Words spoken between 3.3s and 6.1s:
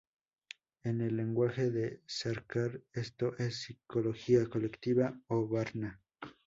es psicología colectiva o varna.